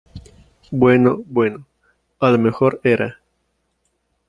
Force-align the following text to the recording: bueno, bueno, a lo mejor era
bueno, 0.71 1.21
bueno, 1.27 1.67
a 2.19 2.31
lo 2.31 2.39
mejor 2.39 2.79
era 2.83 3.19